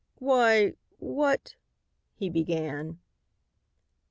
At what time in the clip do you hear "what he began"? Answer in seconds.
0.97-2.97